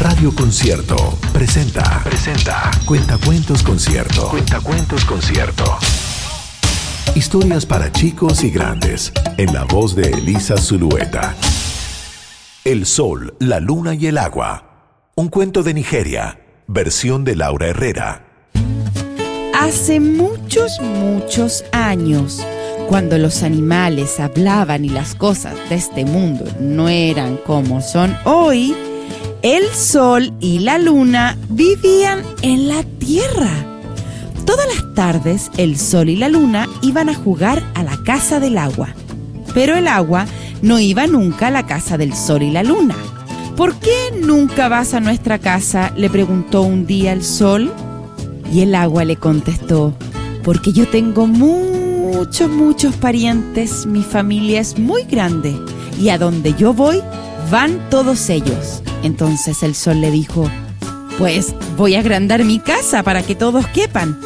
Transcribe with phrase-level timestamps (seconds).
[0.00, 0.96] Radio Concierto
[1.30, 2.00] presenta.
[2.02, 2.70] Presenta.
[2.86, 4.30] Cuentacuentos Concierto.
[4.30, 5.76] Cuentacuentos Concierto.
[7.14, 9.12] Historias para chicos y grandes.
[9.36, 11.36] En la voz de Elisa Zulueta.
[12.64, 15.10] El sol, la luna y el agua.
[15.16, 16.40] Un cuento de Nigeria.
[16.66, 18.24] Versión de Laura Herrera.
[19.54, 22.40] Hace muchos, muchos años,
[22.88, 28.74] cuando los animales hablaban y las cosas de este mundo no eran como son hoy,
[29.42, 33.50] el sol y la luna vivían en la tierra.
[34.44, 38.58] Todas las tardes el sol y la luna iban a jugar a la casa del
[38.58, 38.88] agua.
[39.54, 40.26] Pero el agua
[40.62, 42.94] no iba nunca a la casa del sol y la luna.
[43.56, 45.92] ¿Por qué nunca vas a nuestra casa?
[45.96, 47.72] le preguntó un día el sol.
[48.52, 49.94] Y el agua le contestó,
[50.42, 55.56] porque yo tengo muchos, muchos parientes, mi familia es muy grande
[56.00, 57.00] y a donde yo voy
[57.48, 58.82] van todos ellos.
[59.02, 60.50] Entonces el sol le dijo,
[61.18, 64.18] pues voy a agrandar mi casa para que todos quepan.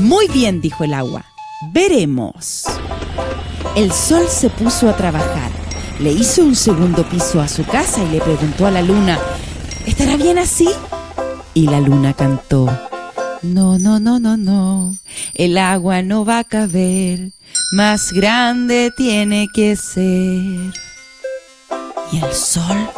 [0.00, 1.24] Muy bien, dijo el agua,
[1.72, 2.64] veremos.
[3.76, 5.50] El sol se puso a trabajar,
[6.00, 9.18] le hizo un segundo piso a su casa y le preguntó a la luna,
[9.86, 10.68] ¿estará bien así?
[11.54, 12.66] Y la luna cantó,
[13.42, 14.94] no, no, no, no, no,
[15.34, 17.32] el agua no va a caber,
[17.72, 20.72] más grande tiene que ser.
[22.10, 22.90] Y el sol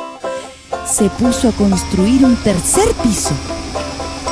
[0.87, 3.35] se puso a construir un tercer piso.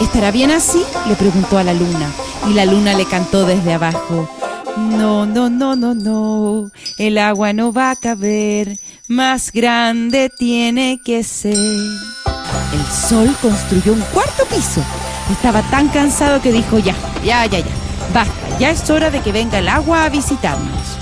[0.01, 0.83] ¿Estará bien así?
[1.09, 2.11] le preguntó a la luna.
[2.49, 4.29] Y la luna le cantó desde abajo.
[4.77, 6.71] No, no, no, no, no.
[6.99, 8.79] El agua no va a caber.
[9.09, 11.57] Más grande tiene que ser.
[11.57, 14.83] El sol construyó un cuarto piso.
[15.31, 17.67] Estaba tan cansado que dijo ya, ya, ya, ya.
[18.13, 20.99] Basta, ya es hora de que venga el agua a visitarnos.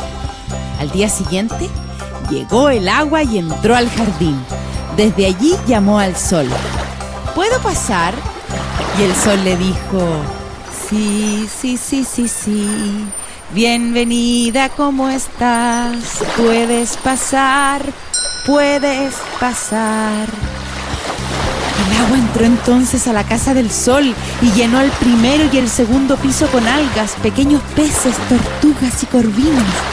[0.78, 1.68] Al día siguiente,
[2.30, 4.36] llegó el agua y entró al jardín.
[4.96, 6.48] Desde allí llamó al sol.
[7.34, 8.14] ¿Puedo pasar?
[8.98, 10.08] Y el sol le dijo,
[10.88, 13.06] sí, sí, sí, sí, sí.
[13.52, 15.96] Bienvenida, ¿cómo estás?
[16.36, 17.82] Puedes pasar,
[18.46, 20.28] puedes pasar.
[21.86, 25.68] El agua entró entonces a la casa del sol y llenó el primero y el
[25.68, 29.89] segundo piso con algas, pequeños peces, tortugas y corvinas.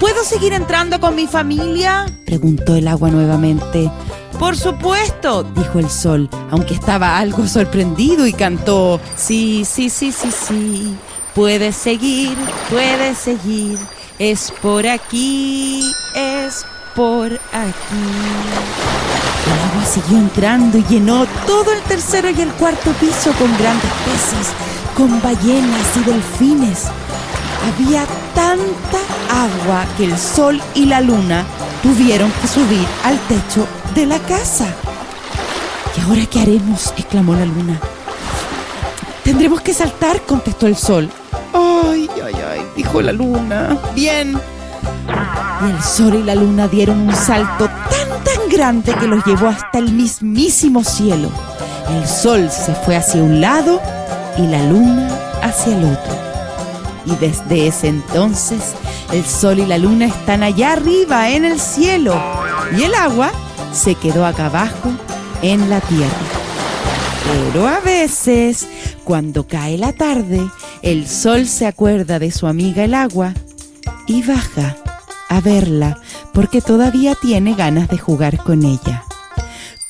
[0.00, 2.06] ¿Puedo seguir entrando con mi familia?
[2.26, 3.90] preguntó el agua nuevamente.
[4.38, 10.30] Por supuesto, dijo el sol, aunque estaba algo sorprendido y cantó, sí, sí, sí, sí,
[10.32, 10.96] sí,
[11.34, 12.36] puedes seguir,
[12.68, 13.78] puedes seguir,
[14.18, 16.66] es por aquí, es
[16.96, 18.04] por aquí.
[19.46, 23.90] El agua siguió entrando y llenó todo el tercero y el cuarto piso con grandes
[24.04, 24.52] peces,
[24.96, 26.84] con ballenas y delfines.
[27.66, 28.98] Había tanta
[29.30, 31.44] agua que el sol y la luna
[31.82, 34.66] tuvieron que subir al techo de la casa.
[35.96, 36.92] ¿Y ahora qué haremos?
[36.96, 37.78] exclamó la luna.
[39.22, 41.08] Tendremos que saltar, contestó el sol.
[41.52, 43.78] Ay, ay, ay, dijo la luna.
[43.94, 44.38] Bien.
[45.62, 49.48] Y el sol y la luna dieron un salto tan, tan grande que los llevó
[49.48, 51.30] hasta el mismísimo cielo.
[51.88, 53.80] El sol se fue hacia un lado
[54.36, 55.08] y la luna
[55.42, 56.23] hacia el otro.
[57.06, 58.74] Y desde ese entonces
[59.12, 62.14] el sol y la luna están allá arriba en el cielo
[62.76, 63.30] y el agua
[63.72, 64.90] se quedó acá abajo
[65.42, 66.10] en la tierra.
[67.24, 68.68] Pero a veces,
[69.04, 70.40] cuando cae la tarde,
[70.82, 73.34] el sol se acuerda de su amiga el agua
[74.06, 74.76] y baja
[75.28, 75.98] a verla
[76.32, 79.04] porque todavía tiene ganas de jugar con ella.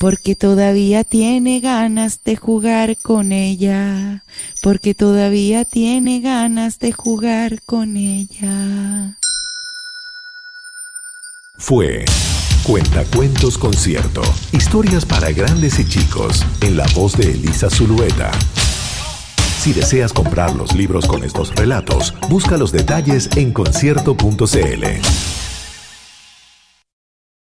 [0.05, 4.23] Porque todavía tiene ganas de jugar con ella.
[4.61, 9.17] Porque todavía tiene ganas de jugar con ella.
[11.57, 12.05] Fue
[12.61, 14.21] Cuentacuentos Concierto.
[14.51, 16.45] Historias para grandes y chicos.
[16.61, 18.29] En la voz de Elisa Zulueta.
[19.59, 25.44] Si deseas comprar los libros con estos relatos, busca los detalles en concierto.cl.